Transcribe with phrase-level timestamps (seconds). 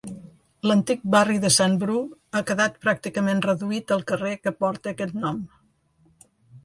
[0.69, 1.99] L'antic barri de Sant Bru
[2.39, 5.43] ha quedat pràcticament reduït al carrer que porta aquest nom.